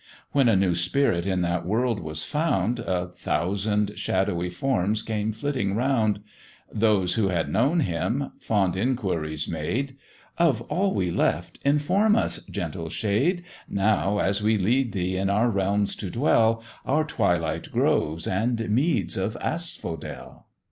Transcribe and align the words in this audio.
When 0.31 0.49
a 0.49 0.55
new 0.55 0.73
spirit 0.73 1.27
in 1.27 1.43
that 1.43 1.63
world 1.63 1.99
was 1.99 2.23
found, 2.23 2.79
A 2.79 3.07
thousand 3.13 3.99
shadowy 3.99 4.49
forms 4.49 5.03
came 5.03 5.31
flitting 5.31 5.75
round: 5.75 6.21
Those 6.73 7.13
who 7.13 7.27
had 7.27 7.51
known 7.53 7.81
him, 7.81 8.31
fond 8.39 8.75
inquiries 8.75 9.47
made, 9.47 9.97
'Of 10.39 10.61
all 10.63 10.95
we 10.95 11.11
left, 11.11 11.59
inform 11.63 12.15
us, 12.15 12.39
gentle 12.49 12.89
shade, 12.89 13.43
Now 13.69 14.17
as 14.17 14.41
we 14.41 14.57
lead 14.57 14.91
thee 14.93 15.17
in 15.17 15.29
our 15.29 15.51
realms 15.51 15.95
to 15.97 16.09
dwell, 16.09 16.63
Our 16.83 17.03
twilight 17.03 17.69
groves, 17.71 18.25
and 18.25 18.71
meads 18.71 19.15
of 19.17 19.37
asphodel.' 19.39 20.47